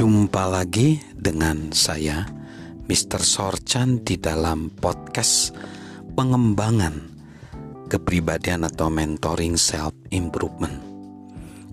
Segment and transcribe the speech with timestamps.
[0.00, 2.24] Jumpa lagi dengan saya,
[2.88, 3.20] Mr.
[3.20, 5.52] Sorchan di dalam podcast
[6.16, 7.04] pengembangan
[7.84, 10.72] kepribadian atau mentoring self improvement.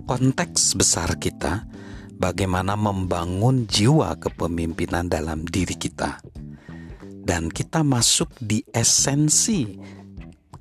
[0.04, 1.71] Konteks besar kita
[2.20, 6.20] bagaimana membangun jiwa kepemimpinan dalam diri kita.
[7.00, 9.71] Dan kita masuk di esensi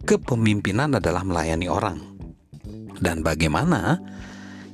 [0.07, 1.99] kepemimpinan adalah melayani orang.
[3.03, 3.99] Dan bagaimana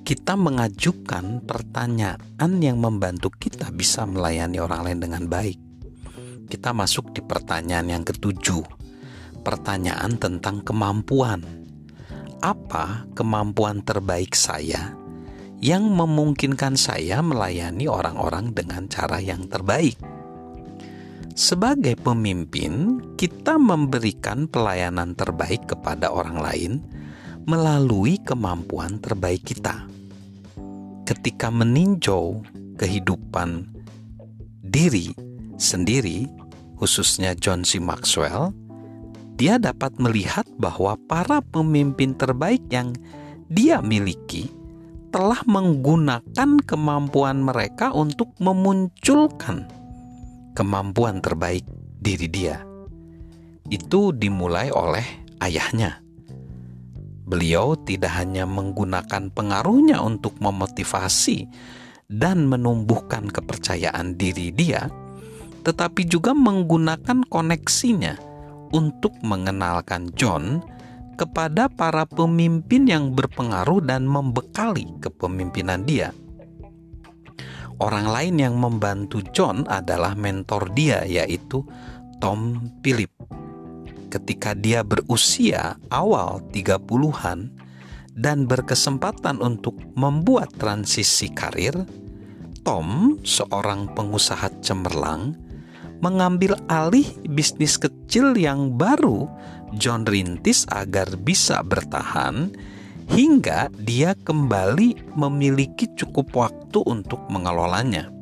[0.02, 5.58] kita mengajukan pertanyaan yang membantu kita bisa melayani orang lain dengan baik.
[6.50, 8.66] Kita masuk di pertanyaan yang ketujuh.
[9.46, 11.46] Pertanyaan tentang kemampuan.
[12.42, 14.98] Apa kemampuan terbaik saya
[15.62, 19.94] yang memungkinkan saya melayani orang-orang dengan cara yang terbaik.
[21.38, 26.72] Sebagai pemimpin, kita memberikan pelayanan terbaik kepada orang lain
[27.46, 29.86] melalui kemampuan terbaik kita.
[31.02, 32.40] Ketika meninjau
[32.78, 33.66] kehidupan
[34.62, 35.12] diri
[35.58, 36.26] sendiri,
[36.78, 37.82] khususnya John C.
[37.82, 38.54] Maxwell,
[39.38, 42.94] dia dapat melihat bahwa para pemimpin terbaik yang
[43.50, 44.48] dia miliki
[45.12, 49.68] telah menggunakan kemampuan mereka untuk memunculkan
[50.56, 51.64] kemampuan terbaik
[52.00, 52.64] diri dia.
[53.68, 55.04] Itu dimulai oleh
[55.40, 56.01] ayahnya.
[57.22, 61.46] Beliau tidak hanya menggunakan pengaruhnya untuk memotivasi
[62.10, 64.90] dan menumbuhkan kepercayaan diri dia,
[65.62, 68.18] tetapi juga menggunakan koneksinya
[68.74, 70.60] untuk mengenalkan John
[71.14, 76.10] kepada para pemimpin yang berpengaruh dan membekali kepemimpinan dia.
[77.78, 81.62] Orang lain yang membantu John adalah mentor dia yaitu
[82.18, 83.10] Tom Philip.
[84.12, 87.48] Ketika dia berusia awal 30-an
[88.12, 91.72] dan berkesempatan untuk membuat transisi karir,
[92.60, 95.32] Tom, seorang pengusaha cemerlang,
[96.04, 99.32] mengambil alih bisnis kecil yang baru
[99.80, 102.52] John rintis agar bisa bertahan
[103.08, 108.12] hingga dia kembali memiliki cukup waktu untuk mengelolanya.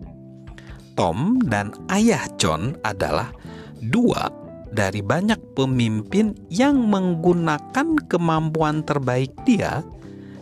[0.94, 3.34] Tom dan ayah John adalah
[3.82, 4.39] dua
[4.70, 9.82] dari banyak pemimpin yang menggunakan kemampuan terbaik dia,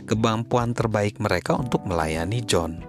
[0.05, 2.85] kemampuan terbaik mereka untuk melayani John.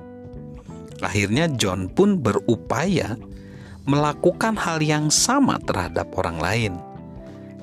[0.99, 3.15] Akhirnya John pun berupaya
[3.87, 6.73] melakukan hal yang sama terhadap orang lain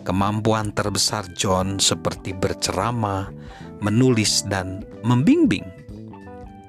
[0.06, 3.26] Kemampuan terbesar John seperti berceramah,
[3.82, 5.66] menulis, dan membimbing.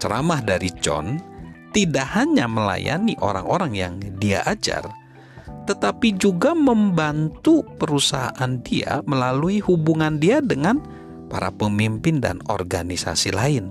[0.02, 1.22] Ceramah dari John
[1.70, 4.90] tidak hanya melayani orang-orang yang dia ajar,
[5.68, 10.80] tetapi juga membantu perusahaan dia melalui hubungan dia dengan
[11.28, 13.68] para pemimpin dan organisasi lain.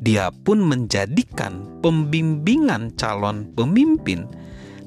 [0.00, 4.24] Dia pun menjadikan pembimbingan calon pemimpin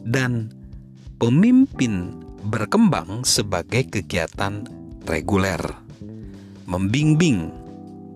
[0.02, 0.50] dan
[1.22, 2.18] pemimpin
[2.50, 4.66] berkembang sebagai kegiatan
[5.06, 5.62] reguler,
[6.66, 7.54] membimbing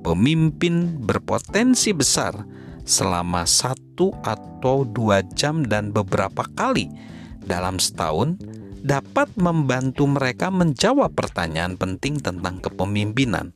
[0.02, 2.46] pemimpin berpotensi besar
[2.84, 6.92] selama satu atau dua jam dan beberapa kali
[7.46, 8.40] dalam setahun
[8.84, 13.56] dapat membantu mereka menjawab pertanyaan penting tentang kepemimpinan.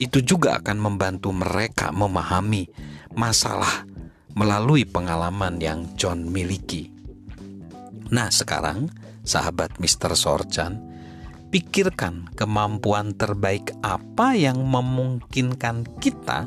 [0.00, 2.70] Itu juga akan membantu mereka memahami
[3.12, 3.84] masalah
[4.32, 6.88] melalui pengalaman yang John miliki.
[8.10, 8.90] Nah, sekarang
[9.26, 10.14] sahabat Mr.
[10.14, 10.78] Sorchan,
[11.50, 16.46] pikirkan kemampuan terbaik apa yang memungkinkan kita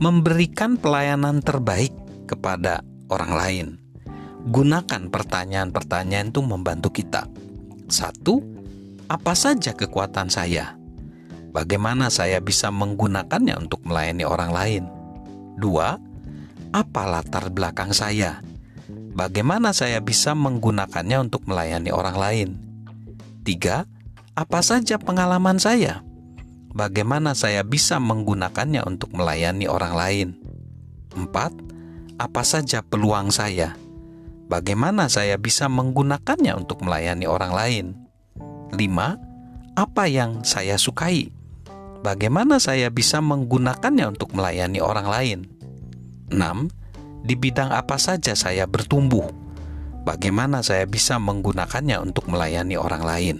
[0.00, 1.92] memberikan pelayanan terbaik
[2.24, 2.80] kepada
[3.12, 3.81] orang lain.
[4.42, 7.30] Gunakan pertanyaan-pertanyaan itu membantu kita.
[7.86, 8.42] Satu,
[9.06, 10.74] apa saja kekuatan saya?
[11.52, 14.82] Bagaimana saya bisa menggunakannya untuk melayani orang lain?
[15.60, 16.00] Dua,
[16.72, 18.40] apa latar belakang saya?
[19.12, 22.48] bagaimana saya bisa menggunakannya untuk melayani orang lain?
[23.44, 23.84] Tiga,
[24.32, 26.00] apa saja pengalaman saya?
[26.72, 30.28] Bagaimana saya bisa menggunakannya untuk melayani orang lain?
[31.12, 31.52] Empat,
[32.16, 33.76] apa saja peluang saya?
[34.52, 37.86] Bagaimana saya bisa menggunakannya untuk melayani orang lain?
[38.76, 39.16] Lima,
[39.72, 41.32] apa yang saya sukai?
[42.04, 45.38] Bagaimana saya bisa menggunakannya untuk melayani orang lain?
[46.28, 46.68] Enam,
[47.24, 49.24] di bidang apa saja saya bertumbuh,
[50.04, 53.36] bagaimana saya bisa menggunakannya untuk melayani orang lain.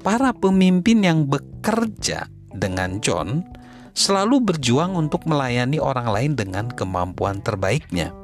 [0.00, 3.44] Para pemimpin yang bekerja dengan John
[3.92, 8.16] selalu berjuang untuk melayani orang lain dengan kemampuan terbaiknya.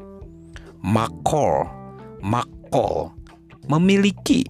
[0.85, 1.65] McCall,
[2.21, 3.09] McCall
[3.73, 4.45] memiliki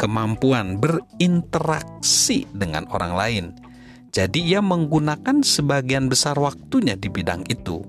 [0.00, 3.44] kemampuan berinteraksi dengan orang lain.
[4.08, 7.84] Jadi ia menggunakan sebagian besar waktunya di bidang itu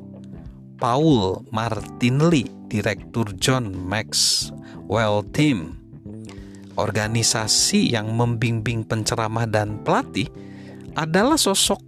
[0.75, 5.79] Paul Martinelli, Direktur John Maxwell Team,
[6.75, 10.27] organisasi yang membimbing penceramah dan pelatih,
[10.99, 11.79] adalah sosok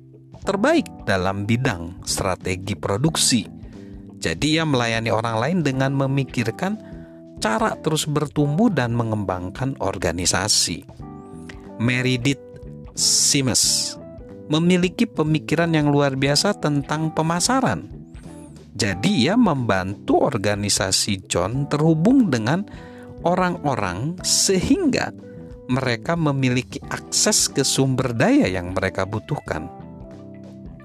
[0.47, 3.60] terbaik dalam bidang strategi produksi.
[4.21, 6.77] Jadi, ia melayani orang lain dengan memikirkan
[7.41, 10.85] cara terus bertumbuh dan mengembangkan organisasi.
[11.81, 12.38] Meredith
[12.94, 13.97] Simes
[14.45, 17.89] memiliki pemikiran yang luar biasa tentang pemasaran.
[18.77, 22.62] Jadi, ia membantu organisasi John terhubung dengan
[23.25, 25.09] orang-orang sehingga
[25.65, 29.80] mereka memiliki akses ke sumber daya yang mereka butuhkan.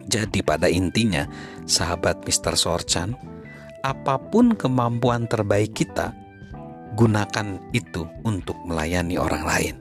[0.06, 1.26] Jadi pada intinya,
[1.66, 2.54] sahabat Mr.
[2.54, 3.18] Sorchan,
[3.82, 6.14] apa pun kemampuan terbaik kita,
[6.94, 9.74] gunakan itu untuk melayani orang lain.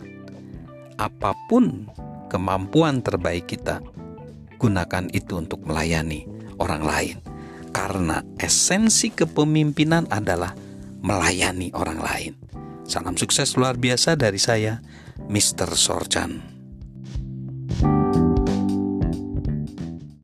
[0.97, 1.89] Apa pun
[2.29, 3.81] kemampuan terbaik kita,
[4.57, 6.25] gunakan itu untuk melayani
[6.57, 7.17] orang lain.
[7.75, 10.55] Karena esensi kepemimpinan adalah
[11.03, 12.33] melayani orang lain.
[12.87, 14.79] Salam sukses luar biasa dari saya,
[15.27, 15.75] Mr.
[15.75, 16.54] Sorchan.